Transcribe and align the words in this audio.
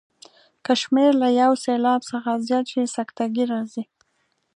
که 0.63 0.73
شمېر 0.81 1.11
له 1.21 1.29
یو 1.41 1.51
سېلاب 1.63 2.01
څخه 2.11 2.31
زیات 2.47 2.65
شي 2.71 2.81
سکته 2.95 3.25
ګي 3.35 3.43
راځي. 3.51 3.83